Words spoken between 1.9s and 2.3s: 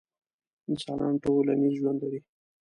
لري،